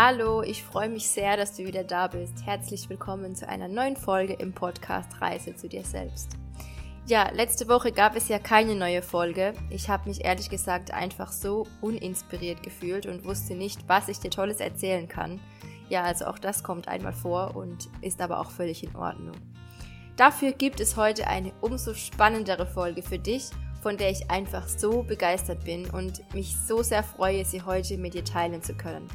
[0.00, 2.46] Hallo, ich freue mich sehr, dass du wieder da bist.
[2.46, 6.36] Herzlich willkommen zu einer neuen Folge im Podcast Reise zu dir selbst.
[7.08, 9.54] Ja, letzte Woche gab es ja keine neue Folge.
[9.70, 14.30] Ich habe mich ehrlich gesagt einfach so uninspiriert gefühlt und wusste nicht, was ich dir
[14.30, 15.40] Tolles erzählen kann.
[15.88, 19.34] Ja, also auch das kommt einmal vor und ist aber auch völlig in Ordnung.
[20.16, 23.50] Dafür gibt es heute eine umso spannendere Folge für dich
[23.88, 28.12] von der ich einfach so begeistert bin und mich so sehr freue, sie heute mit
[28.12, 29.08] dir teilen zu können.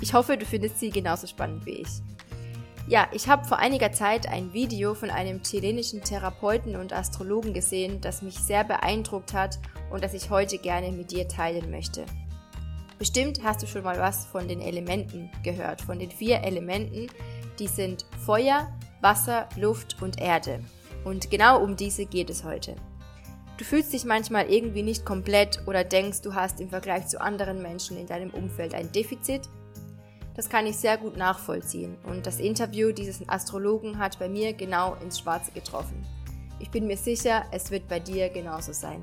[0.00, 1.88] Ich hoffe, du findest sie genauso spannend wie ich.
[2.86, 8.00] Ja, ich habe vor einiger Zeit ein Video von einem chilenischen Therapeuten und Astrologen gesehen,
[8.00, 9.58] das mich sehr beeindruckt hat
[9.90, 12.06] und das ich heute gerne mit dir teilen möchte.
[13.00, 17.08] Bestimmt hast du schon mal was von den Elementen gehört, von den vier Elementen,
[17.58, 20.60] die sind Feuer, Wasser, Luft und Erde.
[21.04, 22.76] Und genau um diese geht es heute.
[23.60, 27.60] Du fühlst dich manchmal irgendwie nicht komplett oder denkst, du hast im Vergleich zu anderen
[27.60, 29.42] Menschen in deinem Umfeld ein Defizit.
[30.34, 34.96] Das kann ich sehr gut nachvollziehen und das Interview dieses Astrologen hat bei mir genau
[35.02, 36.06] ins Schwarze getroffen.
[36.58, 39.02] Ich bin mir sicher, es wird bei dir genauso sein.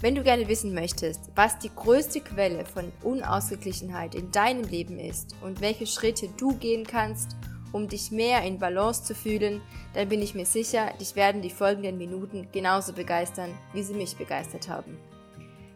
[0.00, 5.36] Wenn du gerne wissen möchtest, was die größte Quelle von Unausgeglichenheit in deinem Leben ist
[5.42, 7.36] und welche Schritte du gehen kannst,
[7.72, 9.60] um dich mehr in Balance zu fühlen,
[9.94, 14.16] dann bin ich mir sicher, dich werden die folgenden Minuten genauso begeistern, wie sie mich
[14.16, 14.98] begeistert haben.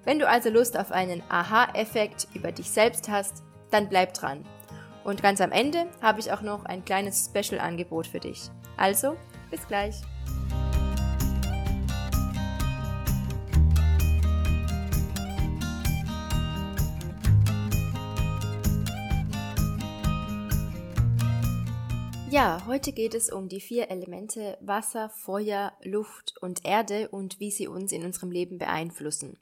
[0.05, 4.45] Wenn du also Lust auf einen Aha-Effekt über dich selbst hast, dann bleib dran.
[5.03, 8.51] Und ganz am Ende habe ich auch noch ein kleines Special-Angebot für dich.
[8.77, 9.17] Also,
[9.51, 9.97] bis gleich.
[22.35, 27.53] Ja, heute geht es um die vier Elemente Wasser, Feuer, Luft und Erde und wie
[27.53, 29.39] sie uns in unserem Leben beeinflussen.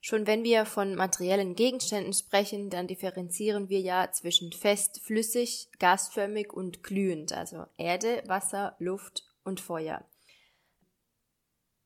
[0.00, 6.52] Schon wenn wir von materiellen Gegenständen sprechen, dann differenzieren wir ja zwischen fest, flüssig, gasförmig
[6.52, 10.04] und glühend, also Erde, Wasser, Luft und Feuer.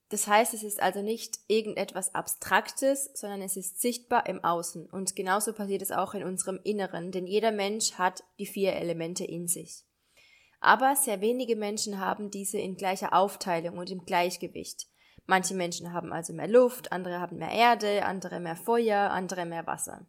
[0.08, 4.86] Das heißt, es ist also nicht irgendetwas Abstraktes, sondern es ist sichtbar im Außen.
[4.86, 9.26] Und genauso passiert es auch in unserem Inneren, denn jeder Mensch hat die vier Elemente
[9.26, 9.85] in sich
[10.60, 14.86] aber sehr wenige Menschen haben diese in gleicher Aufteilung und im Gleichgewicht.
[15.26, 19.66] Manche Menschen haben also mehr Luft, andere haben mehr Erde, andere mehr Feuer, andere mehr
[19.66, 20.06] Wasser.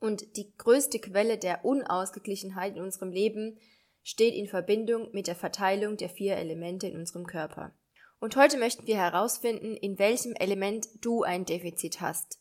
[0.00, 3.58] Und die größte Quelle der Unausgeglichenheit in unserem Leben
[4.02, 7.72] steht in Verbindung mit der Verteilung der vier Elemente in unserem Körper.
[8.20, 12.38] Und heute möchten wir herausfinden, in welchem Element du ein Defizit hast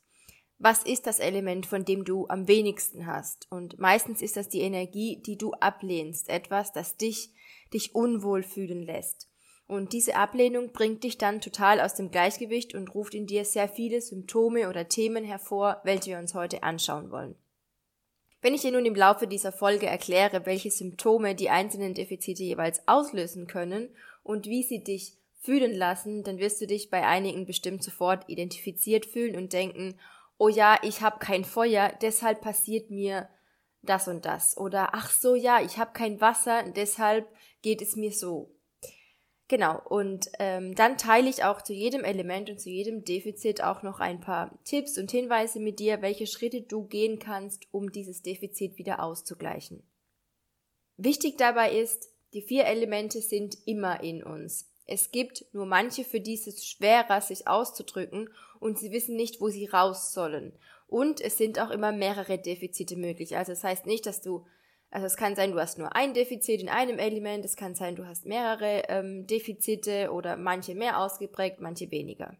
[0.64, 3.52] was ist das Element, von dem du am wenigsten hast?
[3.52, 7.32] Und meistens ist das die Energie, die du ablehnst, etwas, das dich,
[7.74, 9.28] dich unwohl fühlen lässt.
[9.68, 13.68] Und diese Ablehnung bringt dich dann total aus dem Gleichgewicht und ruft in dir sehr
[13.68, 17.36] viele Symptome oder Themen hervor, welche wir uns heute anschauen wollen.
[18.42, 22.88] Wenn ich dir nun im Laufe dieser Folge erkläre, welche Symptome die einzelnen Defizite jeweils
[22.88, 23.90] auslösen können
[24.24, 29.06] und wie sie dich fühlen lassen, dann wirst du dich bei einigen bestimmt sofort identifiziert
[29.06, 29.96] fühlen und denken,
[30.44, 33.30] oh ja, ich habe kein Feuer, deshalb passiert mir
[33.82, 34.58] das und das.
[34.58, 37.30] Oder ach so, ja, ich habe kein Wasser, deshalb
[37.62, 38.54] geht es mir so.
[39.48, 43.84] Genau, und ähm, dann teile ich auch zu jedem Element und zu jedem Defizit auch
[43.84, 48.22] noch ein paar Tipps und Hinweise mit dir, welche Schritte du gehen kannst, um dieses
[48.22, 49.82] Defizit wieder auszugleichen.
[50.98, 54.73] Wichtig dabei ist, die vier Elemente sind immer in uns.
[54.86, 58.30] Es gibt nur manche, für die ist es schwerer, sich auszudrücken
[58.60, 60.54] und sie wissen nicht, wo sie raus sollen.
[60.88, 63.36] Und es sind auch immer mehrere Defizite möglich.
[63.38, 64.46] Also das heißt nicht, dass du,
[64.90, 67.96] also es kann sein, du hast nur ein Defizit in einem Element, es kann sein,
[67.96, 72.38] du hast mehrere ähm, Defizite oder manche mehr ausgeprägt, manche weniger.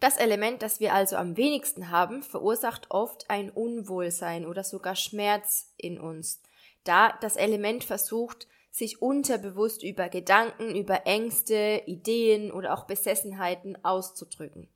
[0.00, 5.72] Das Element, das wir also am wenigsten haben, verursacht oft ein Unwohlsein oder sogar Schmerz
[5.76, 6.42] in uns,
[6.82, 14.68] da das Element versucht, sich unterbewusst über Gedanken, über Ängste, Ideen oder auch Besessenheiten auszudrücken.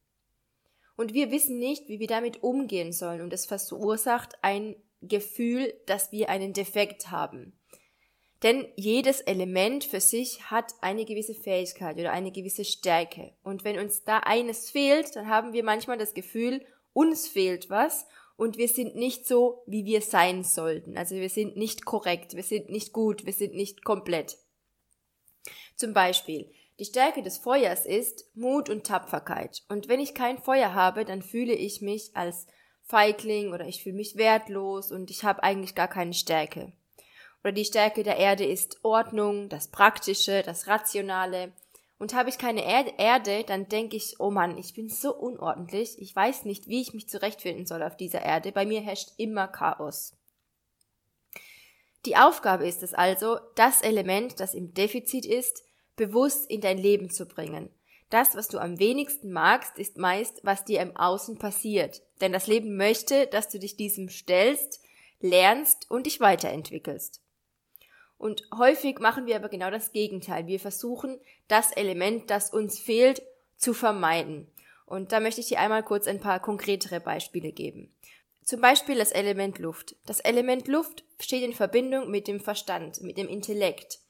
[0.96, 6.12] Und wir wissen nicht, wie wir damit umgehen sollen und es verursacht ein Gefühl, dass
[6.12, 7.58] wir einen Defekt haben.
[8.44, 13.32] Denn jedes Element für sich hat eine gewisse Fähigkeit oder eine gewisse Stärke.
[13.42, 18.06] Und wenn uns da eines fehlt, dann haben wir manchmal das Gefühl, uns fehlt was
[18.38, 20.96] und wir sind nicht so, wie wir sein sollten.
[20.96, 24.38] Also wir sind nicht korrekt, wir sind nicht gut, wir sind nicht komplett.
[25.74, 26.48] Zum Beispiel,
[26.78, 29.64] die Stärke des Feuers ist Mut und Tapferkeit.
[29.68, 32.46] Und wenn ich kein Feuer habe, dann fühle ich mich als
[32.84, 36.72] Feigling oder ich fühle mich wertlos und ich habe eigentlich gar keine Stärke.
[37.42, 41.52] Oder die Stärke der Erde ist Ordnung, das Praktische, das Rationale.
[41.98, 46.14] Und habe ich keine Erde, dann denke ich, oh Mann, ich bin so unordentlich, ich
[46.14, 50.16] weiß nicht, wie ich mich zurechtfinden soll auf dieser Erde, bei mir herrscht immer Chaos.
[52.06, 55.64] Die Aufgabe ist es also, das Element, das im Defizit ist,
[55.96, 57.70] bewusst in dein Leben zu bringen.
[58.10, 62.02] Das, was du am wenigsten magst, ist meist, was dir im Außen passiert.
[62.20, 64.80] Denn das Leben möchte, dass du dich diesem stellst,
[65.20, 67.20] lernst und dich weiterentwickelst.
[68.18, 70.46] Und häufig machen wir aber genau das Gegenteil.
[70.46, 73.22] Wir versuchen, das Element, das uns fehlt,
[73.56, 74.50] zu vermeiden.
[74.86, 77.94] Und da möchte ich dir einmal kurz ein paar konkretere Beispiele geben.
[78.42, 79.94] Zum Beispiel das Element Luft.
[80.06, 84.00] Das Element Luft steht in Verbindung mit dem Verstand, mit dem Intellekt.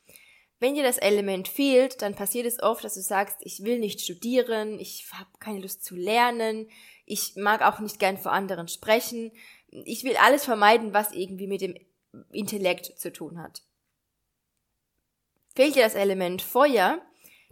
[0.60, 4.00] Wenn dir das Element fehlt, dann passiert es oft, dass du sagst, ich will nicht
[4.00, 6.68] studieren, ich habe keine Lust zu lernen,
[7.04, 9.32] ich mag auch nicht gern vor anderen sprechen,
[9.70, 11.76] ich will alles vermeiden, was irgendwie mit dem
[12.30, 13.62] Intellekt zu tun hat.
[15.54, 17.00] Fehlt dir das Element Feuer,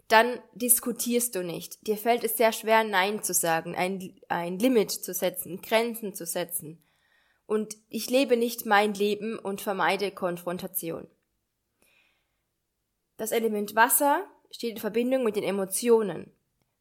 [0.07, 1.85] dann diskutierst du nicht.
[1.87, 6.25] Dir fällt es sehr schwer, Nein zu sagen, ein, ein Limit zu setzen, Grenzen zu
[6.25, 6.81] setzen.
[7.45, 11.07] Und ich lebe nicht mein Leben und vermeide Konfrontation.
[13.17, 16.31] Das Element Wasser steht in Verbindung mit den Emotionen.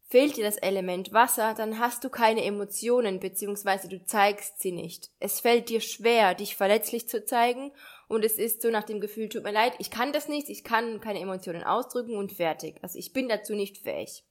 [0.09, 3.89] Fehlt dir das Element Wasser, dann hast du keine Emotionen bzw.
[3.89, 5.11] du zeigst sie nicht.
[5.19, 7.73] Es fällt dir schwer, dich verletzlich zu zeigen
[8.09, 10.63] und es ist so nach dem Gefühl, tut mir leid, ich kann das nicht, ich
[10.63, 12.77] kann keine Emotionen ausdrücken und fertig.
[12.83, 14.23] Also ich bin dazu nicht fähig.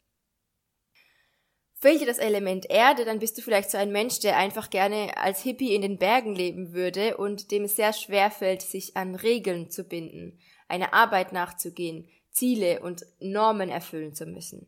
[1.74, 5.18] Fehlt dir das Element Erde, dann bist du vielleicht so ein Mensch, der einfach gerne
[5.18, 9.14] als Hippie in den Bergen leben würde und dem es sehr schwer fällt, sich an
[9.16, 14.68] Regeln zu binden einer Arbeit nachzugehen, Ziele und Normen erfüllen zu müssen.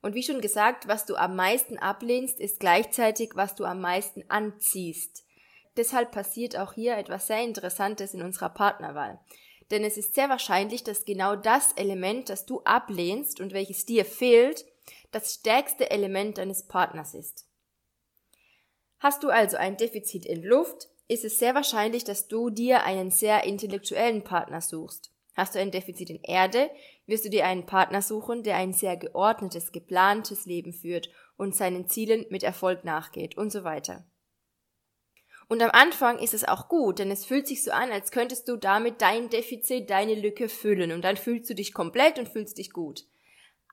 [0.00, 4.24] Und wie schon gesagt, was du am meisten ablehnst, ist gleichzeitig, was du am meisten
[4.28, 5.24] anziehst.
[5.76, 9.20] Deshalb passiert auch hier etwas sehr Interessantes in unserer Partnerwahl.
[9.70, 14.04] Denn es ist sehr wahrscheinlich, dass genau das Element, das du ablehnst und welches dir
[14.04, 14.64] fehlt,
[15.10, 17.46] das stärkste Element deines Partners ist.
[18.98, 23.10] Hast du also ein Defizit in Luft, ist es sehr wahrscheinlich, dass du dir einen
[23.10, 25.12] sehr intellektuellen Partner suchst.
[25.34, 26.70] Hast du ein Defizit in Erde,
[27.08, 31.88] wirst du dir einen Partner suchen, der ein sehr geordnetes, geplantes Leben führt und seinen
[31.88, 34.06] Zielen mit Erfolg nachgeht und so weiter.
[35.48, 38.46] Und am Anfang ist es auch gut, denn es fühlt sich so an, als könntest
[38.48, 42.58] du damit dein Defizit, deine Lücke füllen und dann fühlst du dich komplett und fühlst
[42.58, 43.06] dich gut.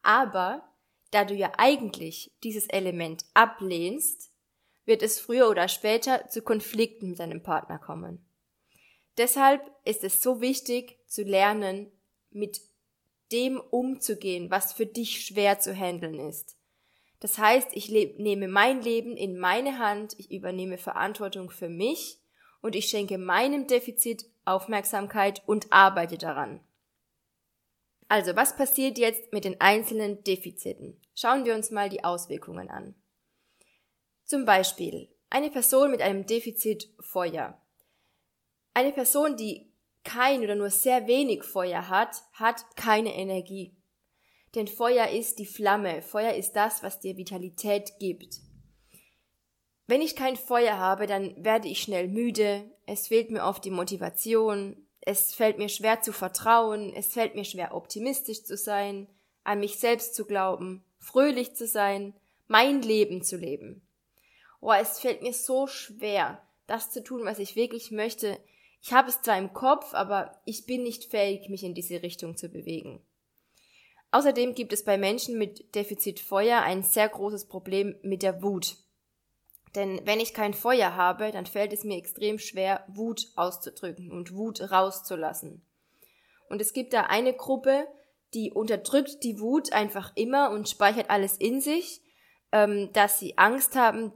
[0.02, 0.64] Aber
[1.12, 4.32] da du ja eigentlich dieses Element ablehnst,
[4.86, 8.26] wird es früher oder später zu Konflikten mit deinem Partner kommen.
[9.18, 11.92] Deshalb ist es so wichtig zu lernen,
[12.32, 12.62] mit
[13.32, 16.56] dem umzugehen, was für dich schwer zu handeln ist.
[17.20, 22.20] Das heißt, ich nehme mein Leben in meine Hand, ich übernehme Verantwortung für mich
[22.62, 26.60] und ich schenke meinem Defizit Aufmerksamkeit und arbeite daran.
[28.08, 31.02] Also, was passiert jetzt mit den einzelnen Defiziten?
[31.16, 32.94] Schauen wir uns mal die Auswirkungen an.
[34.26, 37.60] Zum Beispiel eine Person mit einem Defizit Feuer.
[38.74, 39.72] Eine Person, die
[40.06, 43.76] kein oder nur sehr wenig Feuer hat, hat keine Energie.
[44.56, 48.40] Denn Feuer ist die Flamme, Feuer ist das, was dir Vitalität gibt.
[49.88, 53.72] Wenn ich kein Feuer habe, dann werde ich schnell müde, es fehlt mir oft die
[53.72, 59.08] Motivation, es fällt mir schwer zu vertrauen, es fällt mir schwer optimistisch zu sein,
[59.44, 62.14] an mich selbst zu glauben, fröhlich zu sein,
[62.48, 63.86] mein Leben zu leben
[64.66, 68.40] oh, es fällt mir so schwer, das zu tun, was ich wirklich möchte.
[68.86, 72.38] Ich habe es zwar im Kopf, aber ich bin nicht fähig, mich in diese Richtung
[72.38, 73.04] zu bewegen.
[74.12, 78.78] Außerdem gibt es bei Menschen mit Defizit Feuer ein sehr großes Problem mit der Wut.
[79.74, 84.36] Denn wenn ich kein Feuer habe, dann fällt es mir extrem schwer, Wut auszudrücken und
[84.36, 85.66] Wut rauszulassen.
[86.48, 87.88] Und es gibt da eine Gruppe,
[88.36, 92.02] die unterdrückt die Wut einfach immer und speichert alles in sich,
[92.52, 94.14] ähm, dass sie Angst haben,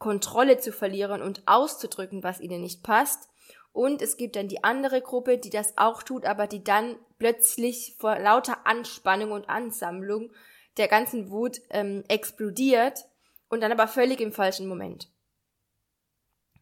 [0.00, 3.28] Kontrolle zu verlieren und auszudrücken, was ihnen nicht passt.
[3.72, 7.96] Und es gibt dann die andere Gruppe, die das auch tut, aber die dann plötzlich
[7.98, 10.32] vor lauter Anspannung und Ansammlung
[10.76, 13.06] der ganzen Wut ähm, explodiert
[13.48, 15.10] und dann aber völlig im falschen Moment.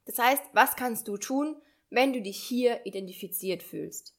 [0.07, 4.17] Das heißt, was kannst du tun, wenn du dich hier identifiziert fühlst?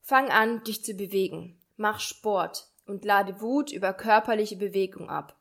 [0.00, 1.60] Fang an, dich zu bewegen.
[1.76, 5.36] Mach Sport und lade Wut über körperliche Bewegung ab.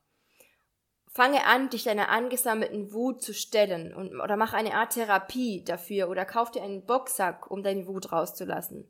[1.13, 6.09] Fange an, dich deiner angesammelten Wut zu stellen und, oder mach eine Art Therapie dafür
[6.09, 8.89] oder kauf dir einen Boxsack, um deine Wut rauszulassen.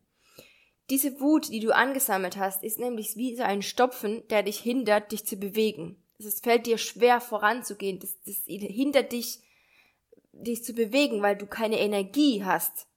[0.92, 5.12] Diese Wut, die du angesammelt hast, ist nämlich wie so ein Stopfen, der dich hindert,
[5.12, 6.04] dich zu bewegen.
[6.20, 8.00] Es fällt dir schwer voranzugehen.
[8.00, 9.40] Das, das hindert dich,
[10.32, 12.88] dich zu bewegen, weil du keine Energie hast.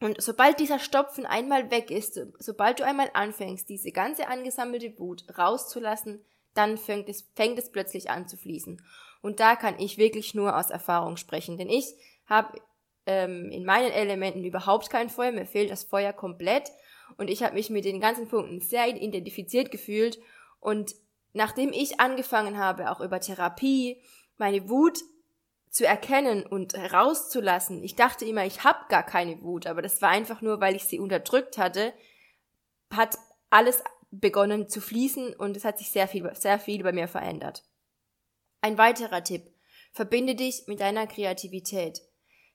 [0.00, 5.24] Und sobald dieser Stopfen einmal weg ist, sobald du einmal anfängst, diese ganze angesammelte Wut
[5.36, 6.24] rauszulassen,
[6.54, 8.82] dann fängt es, fängt es plötzlich an zu fließen.
[9.20, 11.94] Und da kann ich wirklich nur aus Erfahrung sprechen, denn ich
[12.26, 12.60] habe
[13.06, 16.70] ähm, in meinen Elementen überhaupt kein Feuer, mir fehlt das Feuer komplett
[17.16, 20.18] und ich habe mich mit den ganzen Punkten sehr identifiziert gefühlt
[20.60, 20.94] und
[21.32, 24.02] nachdem ich angefangen habe, auch über Therapie,
[24.36, 25.00] meine Wut
[25.70, 27.82] zu erkennen und herauszulassen.
[27.82, 30.84] Ich dachte immer, ich habe gar keine Wut, aber das war einfach nur, weil ich
[30.84, 31.92] sie unterdrückt hatte,
[32.92, 33.18] hat
[33.50, 37.64] alles begonnen zu fließen und es hat sich sehr viel, sehr viel bei mir verändert.
[38.60, 39.52] Ein weiterer Tipp.
[39.92, 42.02] Verbinde dich mit deiner Kreativität.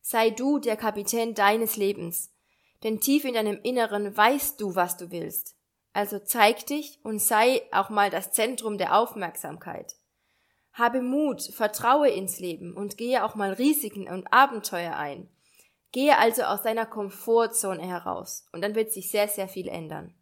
[0.02, 2.32] Sei du der Kapitän deines Lebens.
[2.84, 5.56] Denn tief in deinem Inneren weißt du, was du willst.
[5.94, 9.96] Also zeig dich und sei auch mal das Zentrum der Aufmerksamkeit.
[10.74, 15.30] Habe Mut, vertraue ins Leben und gehe auch mal Risiken und Abenteuer ein.
[15.92, 20.16] Gehe also aus deiner Komfortzone heraus und dann wird sich sehr, sehr viel ändern.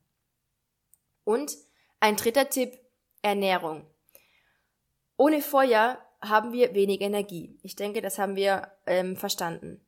[1.24, 1.56] Und
[2.00, 2.80] ein dritter Tipp,
[3.22, 3.86] Ernährung.
[5.18, 7.60] Ohne Feuer haben wir wenig Energie.
[7.62, 9.86] Ich denke, das haben wir ähm, verstanden.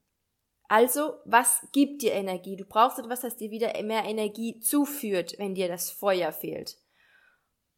[0.68, 2.56] Also, was gibt dir Energie?
[2.56, 6.78] Du brauchst etwas, das dir wieder mehr Energie zuführt, wenn dir das Feuer fehlt.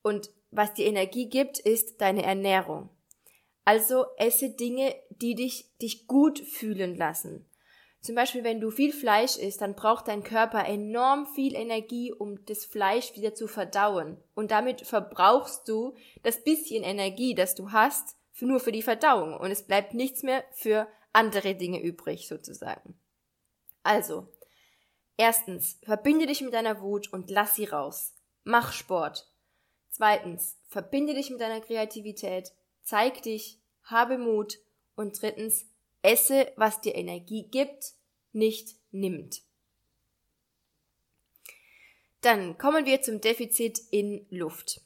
[0.02, 2.90] Und was dir Energie gibt, ist deine Ernährung.
[3.66, 7.50] Also esse Dinge, die dich, dich gut fühlen lassen.
[8.06, 12.46] Zum Beispiel, wenn du viel Fleisch isst, dann braucht dein Körper enorm viel Energie, um
[12.46, 14.22] das Fleisch wieder zu verdauen.
[14.36, 19.36] Und damit verbrauchst du das bisschen Energie, das du hast, für, nur für die Verdauung.
[19.36, 22.94] Und es bleibt nichts mehr für andere Dinge übrig, sozusagen.
[23.82, 24.28] Also,
[25.18, 28.14] erstens, verbinde dich mit deiner Wut und lass sie raus.
[28.44, 29.28] Mach Sport.
[29.90, 32.52] Zweitens, verbinde dich mit deiner Kreativität,
[32.84, 34.60] zeig dich, habe Mut.
[34.96, 35.66] Und drittens,
[36.06, 37.94] esse, was dir Energie gibt,
[38.32, 39.42] nicht nimmt.
[42.22, 44.82] Dann kommen wir zum Defizit in Luft.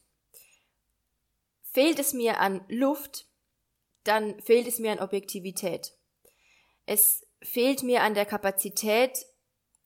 [1.71, 3.27] Fehlt es mir an Luft,
[4.03, 5.93] dann fehlt es mir an Objektivität.
[6.85, 9.25] Es fehlt mir an der Kapazität,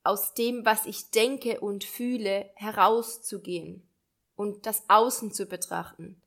[0.04, 3.88] aus dem, was ich denke und fühle, herauszugehen
[4.36, 6.22] und das Außen zu betrachten.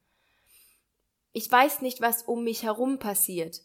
[1.33, 3.61] Ich weiß nicht, was um mich herum passiert.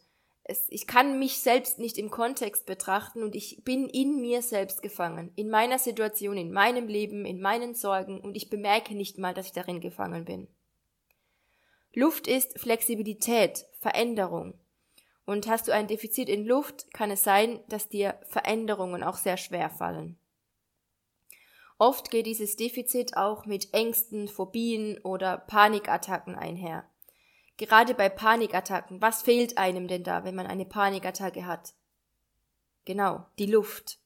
[0.52, 4.82] Es, ich kann mich selbst nicht im Kontext betrachten und ich bin in mir selbst
[4.82, 9.34] gefangen, in meiner Situation, in meinem Leben, in meinen Sorgen und ich bemerke nicht mal,
[9.34, 10.50] dass ich darin gefangen bin.
[11.94, 14.54] Luft ist Flexibilität, Veränderung.
[15.26, 19.38] Und hast du ein Defizit in Luft, kann es sein, dass dir Veränderungen auch sehr
[19.38, 20.18] schwer fallen.
[21.78, 26.91] Oft geht dieses Defizit auch mit Ängsten, Phobien oder Panikattacken einher.
[27.62, 31.76] Gerade bei Panikattacken, was fehlt einem denn da, wenn man eine Panikattacke hat?
[32.86, 34.00] Genau, die Luft.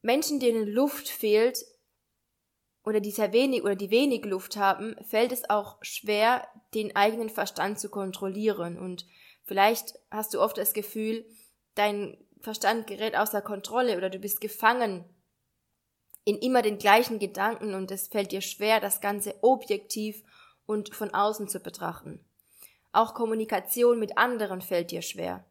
[0.00, 1.64] Menschen, denen Luft fehlt,
[2.84, 7.30] oder die sehr wenig oder die wenig Luft haben, fällt es auch schwer, den eigenen
[7.30, 8.78] Verstand zu kontrollieren.
[8.78, 9.04] Und
[9.42, 11.26] vielleicht hast du oft das Gefühl,
[11.74, 15.04] dein Verstand gerät außer Kontrolle oder du bist gefangen
[16.24, 20.22] in immer den gleichen Gedanken und es fällt dir schwer, das Ganze objektiv
[20.68, 22.20] und von außen zu betrachten.
[22.92, 25.44] Auch Kommunikation mit anderen fällt dir schwer.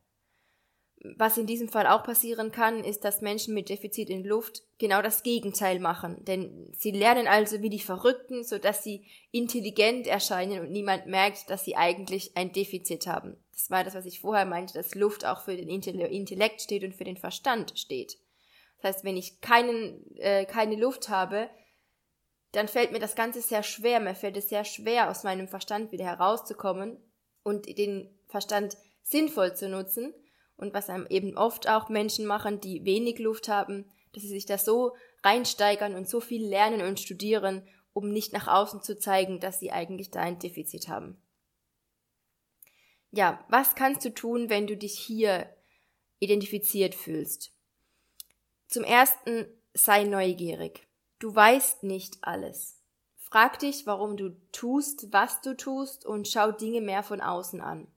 [1.16, 5.02] Was in diesem Fall auch passieren kann, ist, dass Menschen mit Defizit in Luft genau
[5.02, 6.24] das Gegenteil machen.
[6.26, 11.66] Denn sie lernen also wie die Verrückten, sodass sie intelligent erscheinen und niemand merkt, dass
[11.66, 13.38] sie eigentlich ein Defizit haben.
[13.54, 16.96] Das war das, was ich vorher meinte, dass Luft auch für den Intellekt steht und
[16.96, 18.18] für den Verstand steht.
[18.82, 21.50] Das heißt, wenn ich keinen, äh, keine Luft habe,
[22.58, 24.00] dann fällt mir das Ganze sehr schwer.
[24.00, 26.98] Mir fällt es sehr schwer, aus meinem Verstand wieder herauszukommen
[27.44, 30.12] und den Verstand sinnvoll zu nutzen
[30.56, 34.48] und was einem eben oft auch Menschen machen, die wenig Luft haben, dass sie sich
[34.48, 37.62] da so reinsteigern und so viel lernen und studieren,
[37.94, 41.22] um nicht nach außen zu zeigen, dass sie eigentlich da ein Defizit haben.
[43.12, 45.48] Ja, was kannst du tun, wenn du dich hier
[46.18, 47.52] identifiziert fühlst?
[48.68, 49.46] Zum ersten,
[49.76, 50.87] sei neugierig.
[51.20, 52.80] Du weißt nicht alles.
[53.18, 57.88] Frag dich, warum du tust, was du tust und schau Dinge mehr von außen an.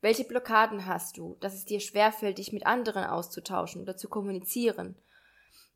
[0.00, 4.96] Welche Blockaden hast du, dass es dir schwerfällt, dich mit anderen auszutauschen oder zu kommunizieren?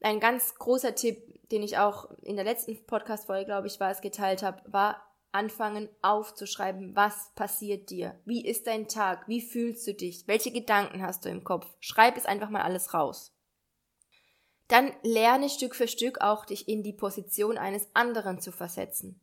[0.01, 4.01] Ein ganz großer Tipp, den ich auch in der letzten Podcast-Folge, glaube ich, war es,
[4.01, 8.21] geteilt habe, war anfangen aufzuschreiben, was passiert dir?
[8.25, 9.29] Wie ist dein Tag?
[9.29, 10.27] Wie fühlst du dich?
[10.27, 11.67] Welche Gedanken hast du im Kopf?
[11.81, 13.33] Schreib es einfach mal alles raus.
[14.73, 19.21] Dann lerne Stück für Stück auch dich in die Position eines anderen zu versetzen.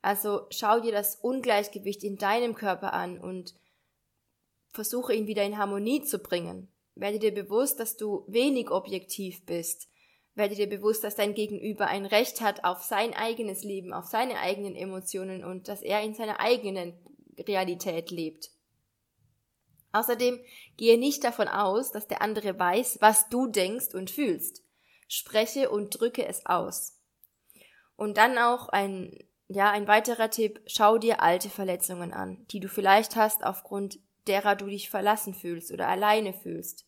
[0.00, 3.54] Also schau dir das Ungleichgewicht in deinem Körper an und
[4.70, 6.72] versuche ihn wieder in Harmonie zu bringen.
[6.94, 9.90] Werde dir bewusst, dass du wenig objektiv bist.
[10.34, 14.38] Werde dir bewusst, dass dein Gegenüber ein Recht hat auf sein eigenes Leben, auf seine
[14.38, 16.94] eigenen Emotionen und dass er in seiner eigenen
[17.38, 18.50] Realität lebt.
[19.92, 20.40] Außerdem
[20.78, 24.62] gehe nicht davon aus, dass der andere weiß, was du denkst und fühlst.
[25.08, 26.98] Spreche und drücke es aus.
[27.96, 32.68] Und dann auch ein, ja, ein weiterer Tipp, schau dir alte Verletzungen an, die du
[32.68, 36.86] vielleicht hast aufgrund derer du dich verlassen fühlst oder alleine fühlst.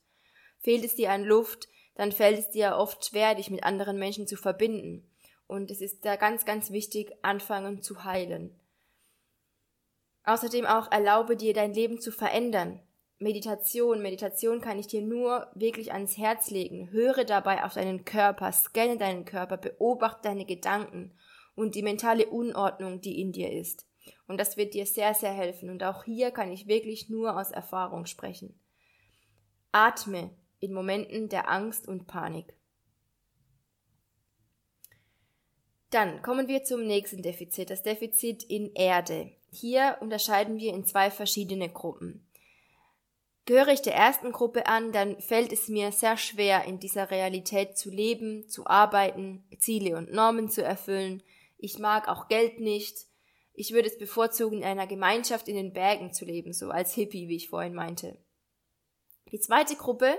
[0.61, 4.27] Fehlt es dir an Luft, dann fällt es dir oft schwer, dich mit anderen Menschen
[4.27, 5.09] zu verbinden.
[5.47, 8.59] Und es ist da ganz, ganz wichtig, anfangen zu heilen.
[10.25, 12.81] Außerdem auch erlaube dir, dein Leben zu verändern.
[13.19, 14.01] Meditation.
[14.01, 16.91] Meditation kann ich dir nur wirklich ans Herz legen.
[16.91, 21.13] Höre dabei auf deinen Körper, scanne deinen Körper, beobachte deine Gedanken
[21.55, 23.87] und die mentale Unordnung, die in dir ist.
[24.27, 25.69] Und das wird dir sehr, sehr helfen.
[25.69, 28.61] Und auch hier kann ich wirklich nur aus Erfahrung sprechen.
[29.73, 32.55] Atme in Momenten der Angst und Panik.
[35.91, 39.33] Dann kommen wir zum nächsten Defizit, das Defizit in Erde.
[39.51, 42.28] Hier unterscheiden wir in zwei verschiedene Gruppen.
[43.49, 47.79] Gehöre ich der ersten Gruppe an, dann fällt es mir sehr schwer, in dieser Realität
[47.79, 51.23] zu leben, zu arbeiten, Ziele und Normen zu erfüllen.
[51.57, 53.07] Ich mag auch Geld nicht.
[53.55, 57.29] Ich würde es bevorzugen, in einer Gemeinschaft in den Bergen zu leben, so als Hippie,
[57.29, 58.19] wie ich vorhin meinte.
[59.33, 60.19] Die zweite Gruppe,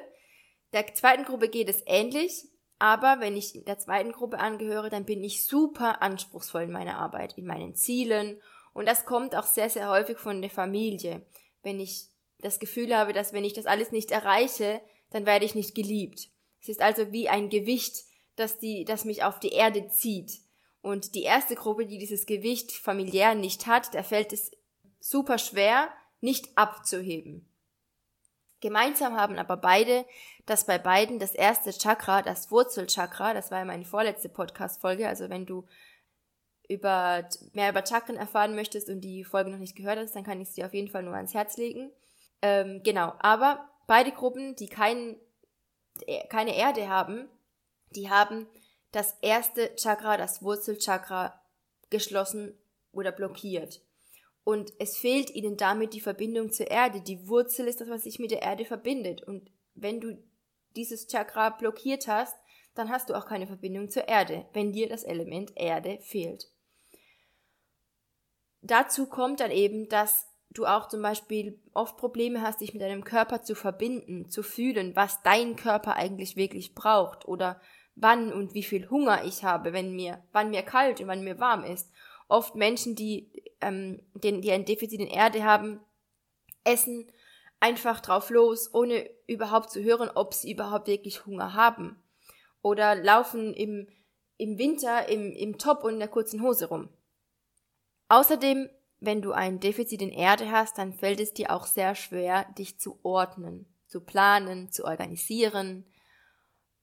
[0.74, 2.48] der zweiten Gruppe geht es ähnlich,
[2.80, 7.38] aber wenn ich der zweiten Gruppe angehöre, dann bin ich super anspruchsvoll in meiner Arbeit,
[7.38, 8.42] in meinen Zielen.
[8.74, 11.24] Und das kommt auch sehr, sehr häufig von der Familie.
[11.62, 12.10] Wenn ich
[12.41, 14.81] das Gefühl habe, dass wenn ich das alles nicht erreiche,
[15.12, 16.29] dann werde ich nicht geliebt.
[16.62, 18.03] Es ist also wie ein Gewicht,
[18.36, 20.39] das, die, das mich auf die Erde zieht.
[20.81, 24.51] Und die erste Gruppe, die dieses Gewicht familiär nicht hat, da fällt es
[25.00, 25.89] super schwer,
[26.22, 27.46] nicht abzuheben.
[28.62, 30.05] Gemeinsam haben aber beide,
[30.46, 35.29] dass bei beiden das erste Chakra, das Wurzelchakra, das war ja meine vorletzte Podcast-Folge, also
[35.29, 35.65] wenn du
[36.67, 40.41] über, mehr über Chakren erfahren möchtest und die Folge noch nicht gehört hast, dann kann
[40.41, 41.91] ich sie auf jeden Fall nur ans Herz legen.
[42.41, 45.17] Ähm, genau, aber beide Gruppen, die kein,
[46.30, 47.30] keine Erde haben,
[47.95, 48.47] die haben
[48.91, 51.39] das erste Chakra, das Wurzelchakra,
[51.89, 52.58] geschlossen
[52.91, 53.82] oder blockiert.
[54.43, 57.02] Und es fehlt ihnen damit die Verbindung zur Erde.
[57.02, 59.21] Die Wurzel ist das, was sich mit der Erde verbindet.
[59.21, 60.17] Und wenn du
[60.75, 62.36] dieses Chakra blockiert hast,
[62.73, 66.49] dann hast du auch keine Verbindung zur Erde, wenn dir das Element Erde fehlt.
[68.62, 73.04] Dazu kommt dann eben, dass du auch zum Beispiel oft Probleme hast, dich mit deinem
[73.04, 77.62] Körper zu verbinden, zu fühlen, was dein Körper eigentlich wirklich braucht oder
[77.96, 81.40] wann und wie viel Hunger ich habe, wenn mir, wann mir kalt und wann mir
[81.40, 81.92] warm ist.
[82.28, 83.32] Oft Menschen, die,
[83.62, 85.80] ähm, den, die ein Defizit in Erde haben,
[86.64, 87.12] essen
[87.60, 92.02] einfach drauf los, ohne überhaupt zu hören, ob sie überhaupt wirklich Hunger haben.
[92.62, 93.88] Oder laufen im,
[94.38, 96.90] im Winter im, im Top und in der kurzen Hose rum.
[98.08, 102.46] Außerdem, wenn du ein Defizit in Erde hast, dann fällt es dir auch sehr schwer,
[102.58, 105.86] dich zu ordnen, zu planen, zu organisieren.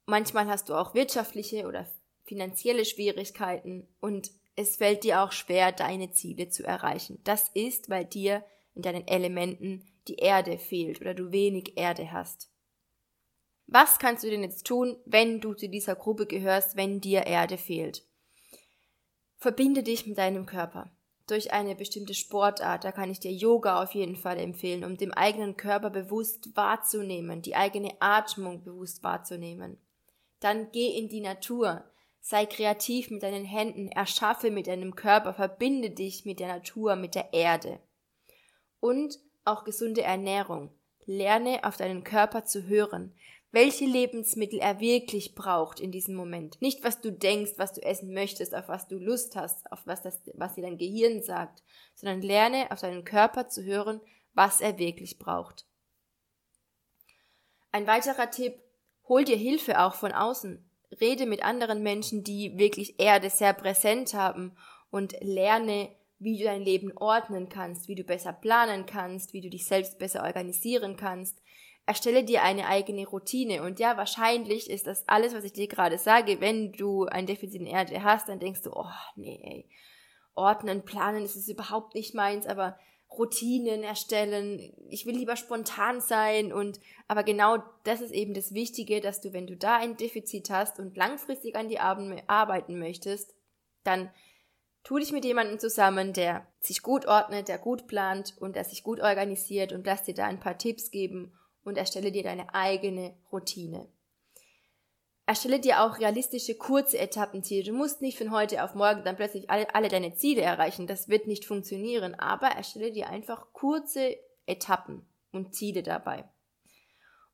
[0.07, 1.87] Manchmal hast du auch wirtschaftliche oder
[2.25, 7.21] finanzielle Schwierigkeiten und es fällt dir auch schwer, deine Ziele zu erreichen.
[7.25, 12.51] Das ist, weil dir in deinen Elementen die Erde fehlt oder du wenig Erde hast.
[13.67, 17.59] Was kannst du denn jetzt tun, wenn du zu dieser Gruppe gehörst, wenn dir Erde
[17.59, 18.07] fehlt?
[19.39, 20.96] Verbinde dich mit deinem Körper
[21.27, 22.85] durch eine bestimmte Sportart.
[22.85, 27.43] Da kann ich dir Yoga auf jeden Fall empfehlen, um den eigenen Körper bewusst wahrzunehmen,
[27.43, 29.79] die eigene Atmung bewusst wahrzunehmen.
[30.41, 31.85] Dann geh in die Natur.
[32.21, 37.15] Sei kreativ mit deinen Händen, erschaffe mit deinem Körper, verbinde dich mit der Natur, mit
[37.15, 37.79] der Erde.
[38.81, 40.71] Und auch gesunde Ernährung.
[41.05, 43.15] Lerne auf deinen Körper zu hören
[43.53, 46.61] welche Lebensmittel er wirklich braucht in diesem Moment.
[46.61, 50.03] Nicht, was du denkst, was du essen möchtest, auf was du Lust hast, auf was,
[50.03, 51.63] das, was dir dein Gehirn sagt,
[51.95, 54.01] sondern lerne auf deinen Körper zu hören,
[54.35, 55.67] was er wirklich braucht.
[57.73, 58.55] Ein weiterer Tipp,
[59.09, 60.63] hol dir Hilfe auch von außen.
[61.01, 64.57] Rede mit anderen Menschen, die wirklich Erde sehr präsent haben
[64.91, 69.51] und lerne, wie du dein Leben ordnen kannst, wie du besser planen kannst, wie du
[69.51, 71.43] dich selbst besser organisieren kannst,
[71.87, 73.63] erstelle dir eine eigene Routine.
[73.63, 77.61] Und ja, wahrscheinlich ist das alles, was ich dir gerade sage, wenn du ein Defizit
[77.61, 79.71] in Erde hast, dann denkst du, oh nee, ey,
[80.35, 82.77] ordnen, planen, das ist überhaupt nicht meins, aber
[83.09, 89.01] Routinen erstellen, ich will lieber spontan sein und aber genau das ist eben das Wichtige,
[89.01, 93.33] dass du, wenn du da ein Defizit hast und langfristig an die arbeiten möchtest,
[93.85, 94.11] dann
[94.83, 98.83] tu dich mit jemandem zusammen, der sich gut ordnet, der gut plant und der sich
[98.83, 101.33] gut organisiert und lass dir da ein paar Tipps geben
[101.67, 103.89] und erstelle dir deine eigene Routine.
[105.27, 107.65] Erstelle dir auch realistische kurze Etappenziele.
[107.65, 110.87] Du musst nicht von heute auf morgen dann plötzlich alle, alle deine Ziele erreichen.
[110.87, 112.15] Das wird nicht funktionieren.
[112.15, 115.05] Aber erstelle dir einfach kurze Etappen.
[115.33, 116.25] und Ziele dabei.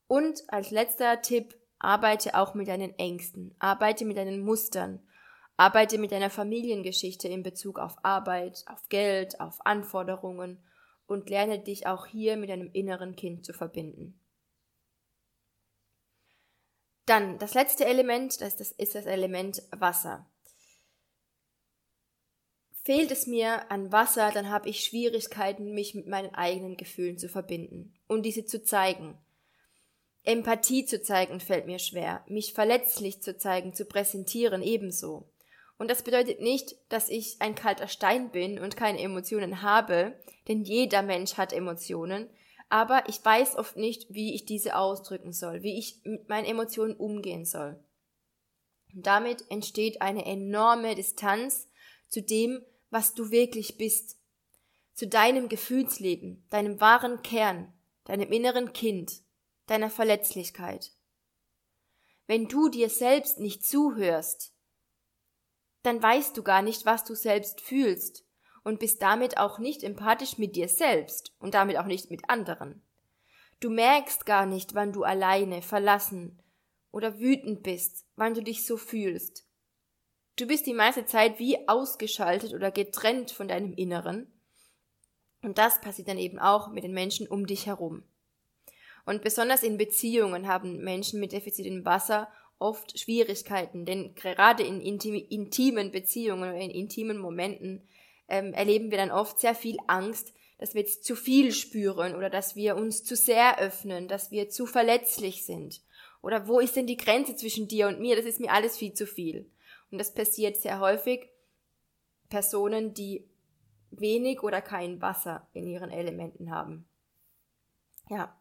[0.07, 4.99] Und als letzter Tipp, arbeite auch mit deinen Ängsten, arbeite mit deinen Mustern,
[5.57, 10.63] arbeite mit deiner Familiengeschichte in Bezug auf Arbeit, auf Geld, auf Anforderungen
[11.07, 14.19] und lerne dich auch hier mit deinem inneren Kind zu verbinden.
[17.05, 20.25] Dann das letzte Element, das, das ist das Element Wasser.
[22.85, 27.29] Fehlt es mir an Wasser, dann habe ich Schwierigkeiten, mich mit meinen eigenen Gefühlen zu
[27.29, 29.17] verbinden und diese zu zeigen.
[30.23, 35.29] Empathie zu zeigen fällt mir schwer, mich verletzlich zu zeigen, zu präsentieren ebenso.
[35.77, 40.63] Und das bedeutet nicht, dass ich ein kalter Stein bin und keine Emotionen habe, denn
[40.63, 42.29] jeder Mensch hat Emotionen,
[42.73, 46.95] aber ich weiß oft nicht, wie ich diese ausdrücken soll, wie ich mit meinen Emotionen
[46.95, 47.79] umgehen soll.
[48.91, 51.69] Und damit entsteht eine enorme Distanz
[52.07, 54.17] zu dem, was du wirklich bist,
[54.95, 57.71] zu deinem Gefühlsleben, deinem wahren Kern,
[58.05, 59.21] deinem inneren Kind,
[59.67, 60.93] deiner Verletzlichkeit.
[62.25, 64.51] Wenn du dir selbst nicht zuhörst,
[65.83, 68.25] dann weißt du gar nicht, was du selbst fühlst
[68.63, 72.81] und bist damit auch nicht empathisch mit dir selbst und damit auch nicht mit anderen.
[73.59, 76.39] Du merkst gar nicht, wann du alleine, verlassen
[76.91, 79.45] oder wütend bist, wann du dich so fühlst.
[80.35, 84.31] Du bist die meiste Zeit wie ausgeschaltet oder getrennt von deinem Inneren.
[85.41, 88.03] Und das passiert dann eben auch mit den Menschen um dich herum.
[89.05, 94.79] Und besonders in Beziehungen haben Menschen mit Defizit im Wasser oft Schwierigkeiten, denn gerade in
[94.79, 97.87] intimen Beziehungen oder in intimen Momenten
[98.27, 102.29] ähm, erleben wir dann oft sehr viel Angst, dass wir jetzt zu viel spüren oder
[102.29, 105.81] dass wir uns zu sehr öffnen, dass wir zu verletzlich sind.
[106.21, 108.15] Oder wo ist denn die Grenze zwischen dir und mir?
[108.15, 109.51] Das ist mir alles viel zu viel.
[109.91, 111.29] Und das passiert sehr häufig
[112.29, 113.27] Personen, die
[113.91, 116.87] wenig oder kein Wasser in ihren Elementen haben.
[118.09, 118.39] Ja.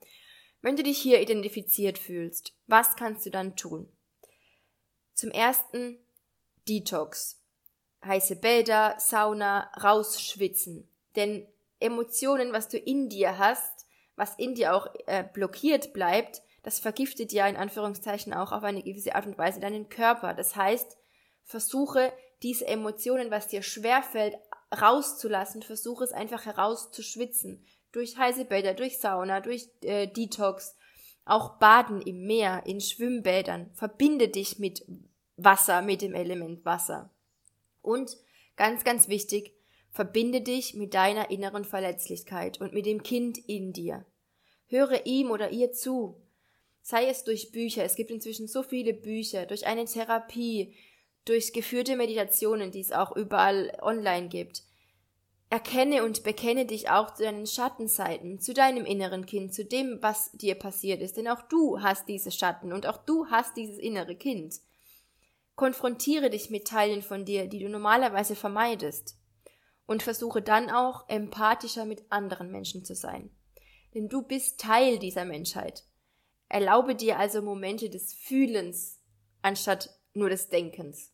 [0.60, 3.88] Wenn du dich hier identifiziert fühlst, was kannst du dann tun?
[5.12, 5.98] Zum ersten
[6.68, 7.41] Detox
[8.04, 10.88] heiße Bäder, Sauna, rausschwitzen.
[11.16, 11.46] Denn
[11.80, 13.86] Emotionen, was du in dir hast,
[14.16, 18.82] was in dir auch äh, blockiert bleibt, das vergiftet ja in Anführungszeichen auch auf eine
[18.82, 20.32] gewisse Art und Weise deinen Körper.
[20.32, 20.96] Das heißt,
[21.44, 22.12] versuche
[22.42, 24.36] diese Emotionen, was dir schwerfällt,
[24.80, 27.64] rauszulassen, versuche es einfach herauszuschwitzen.
[27.90, 30.76] Durch heiße Bäder, durch Sauna, durch äh, Detox,
[31.24, 33.70] auch Baden im Meer, in Schwimmbädern.
[33.74, 34.84] Verbinde dich mit
[35.36, 37.10] Wasser, mit dem Element Wasser.
[37.82, 38.16] Und
[38.56, 39.52] ganz, ganz wichtig,
[39.90, 44.06] verbinde dich mit deiner inneren Verletzlichkeit und mit dem Kind in dir.
[44.66, 46.16] Höre ihm oder ihr zu.
[46.80, 50.74] Sei es durch Bücher, es gibt inzwischen so viele Bücher, durch eine Therapie,
[51.24, 54.62] durch geführte Meditationen, die es auch überall online gibt.
[55.50, 60.32] Erkenne und bekenne dich auch zu deinen Schattenseiten, zu deinem inneren Kind, zu dem, was
[60.32, 64.16] dir passiert ist, denn auch du hast diese Schatten und auch du hast dieses innere
[64.16, 64.60] Kind.
[65.54, 69.18] Konfrontiere dich mit Teilen von dir, die du normalerweise vermeidest.
[69.86, 73.30] Und versuche dann auch empathischer mit anderen Menschen zu sein.
[73.94, 75.84] Denn du bist Teil dieser Menschheit.
[76.48, 79.00] Erlaube dir also Momente des Fühlens
[79.42, 81.12] anstatt nur des Denkens.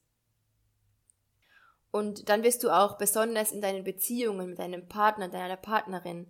[1.91, 6.27] Und dann wirst du auch besonders in deinen Beziehungen mit deinem Partner, deiner Partnerin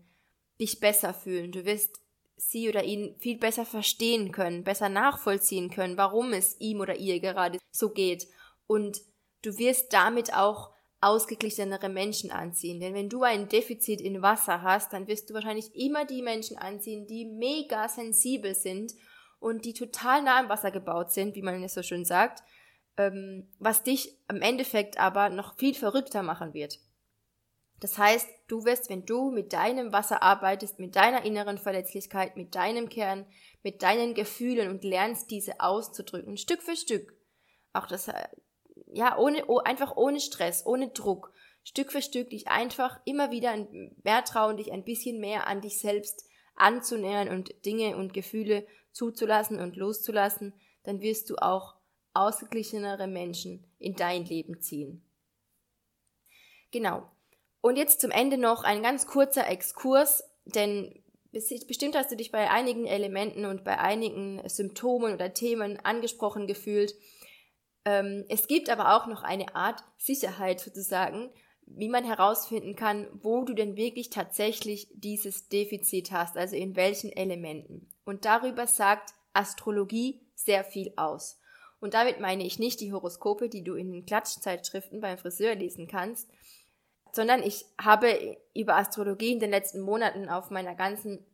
[0.61, 1.53] dich besser fühlen.
[1.53, 2.01] Du wirst
[2.39, 7.21] sie oder ihn viel besser verstehen können, besser nachvollziehen können, warum es ihm oder ihr
[7.21, 8.27] gerade so geht.
[8.67, 9.01] Und
[9.43, 10.71] du wirst damit auch
[11.01, 12.81] ausgeglichenere Menschen anziehen.
[12.81, 16.57] Denn wenn du ein Defizit in Wasser hast, dann wirst du wahrscheinlich immer die Menschen
[16.57, 18.95] anziehen, die mega sensibel sind
[19.39, 22.43] und die total nah am Wasser gebaut sind, wie man es so schön sagt,
[22.97, 26.79] ähm, was dich am Endeffekt aber noch viel verrückter machen wird.
[27.81, 32.55] Das heißt, du wirst, wenn du mit deinem Wasser arbeitest, mit deiner inneren Verletzlichkeit, mit
[32.55, 33.25] deinem Kern,
[33.63, 37.15] mit deinen Gefühlen und lernst diese auszudrücken, Stück für Stück,
[37.73, 38.29] auch das, äh,
[38.93, 43.69] ja, ohne, oh, einfach ohne Stress, ohne Druck, Stück für Stück dich einfach immer wieder
[44.03, 46.25] mehr trauen, dich ein bisschen mehr an dich selbst
[46.57, 51.77] anzunähern und Dinge und Gefühle zuzulassen und loszulassen, dann wirst du auch
[52.15, 55.05] ausgeglichenere Menschen in dein Leben ziehen.
[56.73, 57.09] Genau.
[57.61, 62.51] Und jetzt zum Ende noch ein ganz kurzer Exkurs, denn bestimmt hast du dich bei
[62.51, 66.95] einigen Elementen und bei einigen Symptomen oder Themen angesprochen gefühlt.
[67.85, 71.31] Ähm, es gibt aber auch noch eine Art Sicherheit sozusagen,
[71.67, 77.13] wie man herausfinden kann, wo du denn wirklich tatsächlich dieses Defizit hast, also in welchen
[77.13, 77.89] Elementen.
[78.05, 81.39] Und darüber sagt Astrologie sehr viel aus.
[81.81, 85.87] Und damit meine ich nicht die Horoskope, die du in den Klatschzeitschriften beim Friseur lesen
[85.87, 86.29] kannst,
[87.13, 91.25] sondern ich habe über Astrologie in den letzten Monaten auf meiner ganzen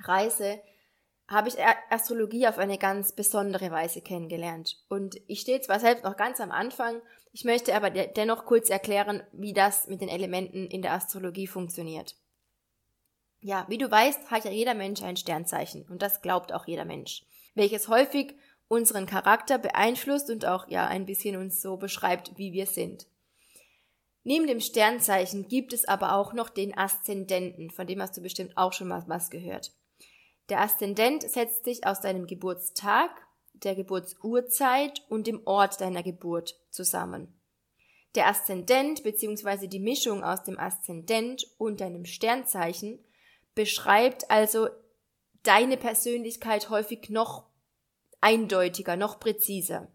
[0.00, 0.60] Reise
[1.28, 1.56] habe ich
[1.90, 4.76] Astrologie auf eine ganz besondere Weise kennengelernt.
[4.88, 7.00] Und ich stehe zwar selbst noch ganz am Anfang,
[7.32, 12.16] ich möchte aber dennoch kurz erklären, wie das mit den Elementen in der Astrologie funktioniert.
[13.40, 16.84] Ja, wie du weißt, hat ja jeder Mensch ein Sternzeichen und das glaubt auch jeder
[16.84, 18.36] Mensch, welches häufig
[18.68, 23.06] unseren Charakter beeinflusst und auch ja ein bisschen uns so beschreibt, wie wir sind.
[24.24, 28.56] Neben dem Sternzeichen gibt es aber auch noch den Aszendenten, von dem hast du bestimmt
[28.56, 29.72] auch schon mal was gehört.
[30.48, 33.10] Der Aszendent setzt sich aus deinem Geburtstag,
[33.54, 37.40] der Geburtsurzeit und dem Ort deiner Geburt zusammen.
[38.14, 39.66] Der Aszendent bzw.
[39.66, 42.98] die Mischung aus dem Aszendent und deinem Sternzeichen
[43.54, 44.68] beschreibt also
[45.42, 47.46] deine Persönlichkeit häufig noch
[48.20, 49.88] eindeutiger, noch präziser.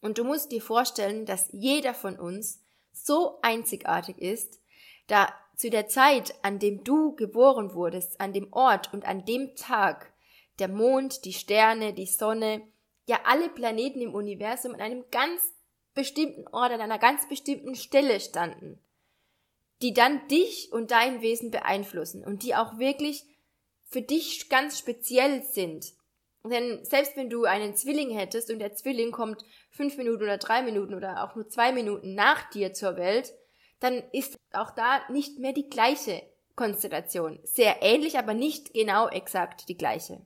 [0.00, 2.63] Und du musst dir vorstellen, dass jeder von uns
[2.94, 4.60] so einzigartig ist,
[5.06, 9.54] da zu der Zeit, an dem du geboren wurdest, an dem Ort und an dem
[9.54, 10.12] Tag,
[10.58, 12.62] der Mond, die Sterne, die Sonne,
[13.06, 15.54] ja alle Planeten im Universum an einem ganz
[15.94, 18.80] bestimmten Ort, an einer ganz bestimmten Stelle standen,
[19.82, 23.24] die dann dich und dein Wesen beeinflussen und die auch wirklich
[23.86, 25.92] für dich ganz speziell sind.
[26.46, 30.62] Denn selbst wenn du einen Zwilling hättest und der Zwilling kommt fünf Minuten oder drei
[30.62, 33.32] Minuten oder auch nur zwei Minuten nach dir zur Welt,
[33.80, 36.22] dann ist auch da nicht mehr die gleiche
[36.54, 37.40] Konstellation.
[37.44, 40.20] Sehr ähnlich, aber nicht genau exakt die gleiche.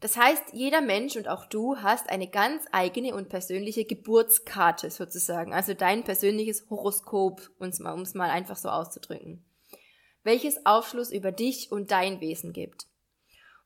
[0.00, 5.54] Das heißt, jeder Mensch und auch du hast eine ganz eigene und persönliche Geburtskarte sozusagen,
[5.54, 9.44] also dein persönliches Horoskop, um es mal einfach so auszudrücken,
[10.24, 12.86] welches Aufschluss über dich und dein Wesen gibt.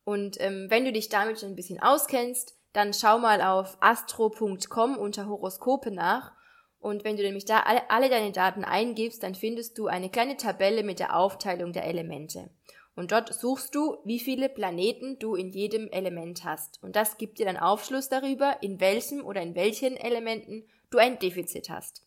[0.06, 4.96] Und ähm, wenn du dich damit schon ein bisschen auskennst, dann schau mal auf astro.com
[4.96, 6.30] unter Horoskope nach.
[6.78, 10.36] Und wenn du nämlich da alle, alle deine Daten eingibst, dann findest du eine kleine
[10.36, 12.50] Tabelle mit der Aufteilung der Elemente.
[12.94, 16.80] Und dort suchst du, wie viele Planeten du in jedem Element hast.
[16.84, 21.18] Und das gibt dir dann Aufschluss darüber, in welchem oder in welchen Elementen du ein
[21.18, 22.06] Defizit hast.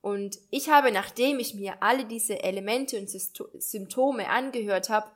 [0.00, 5.12] Und ich habe, nachdem ich mir alle diese Elemente und Symptome angehört habe,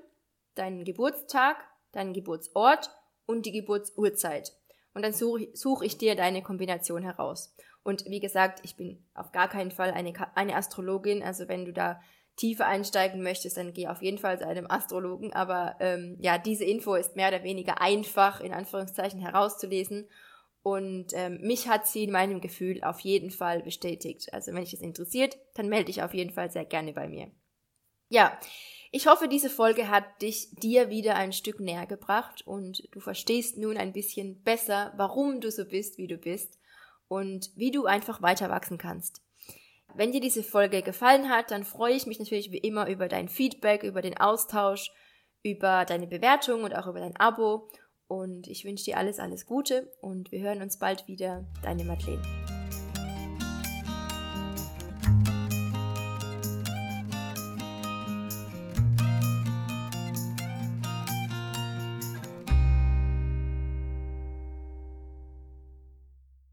[0.55, 1.57] deinen Geburtstag,
[1.93, 2.91] deinen Geburtsort
[3.25, 4.53] und die Geburtsurzeit.
[4.97, 7.55] Und dann suche such ich dir deine Kombination heraus.
[7.83, 11.73] Und wie gesagt, ich bin auf gar keinen Fall eine, eine Astrologin, also wenn du
[11.75, 12.01] da
[12.37, 15.35] tiefer einsteigen möchtest, dann geh auf jeden Fall zu einem Astrologen.
[15.35, 20.09] Aber ähm, ja, diese Info ist mehr oder weniger einfach in Anführungszeichen herauszulesen.
[20.63, 24.33] Und ähm, mich hat sie in meinem Gefühl auf jeden Fall bestätigt.
[24.33, 27.31] Also wenn dich das interessiert, dann melde dich auf jeden Fall sehr gerne bei mir.
[28.09, 28.39] Ja,
[28.93, 33.59] ich hoffe, diese Folge hat dich dir wieder ein Stück näher gebracht und du verstehst
[33.59, 36.59] nun ein bisschen besser, warum du so bist, wie du bist
[37.09, 39.23] und wie du einfach weiter wachsen kannst.
[39.95, 43.29] Wenn dir diese Folge gefallen hat, dann freue ich mich natürlich wie immer über dein
[43.29, 44.91] Feedback, über den Austausch,
[45.43, 47.69] über deine Bewertung und auch über dein Abo.
[48.09, 51.45] Und ich wünsche dir alles, alles Gute und wir hören uns bald wieder.
[51.63, 52.56] Deine Madeleine.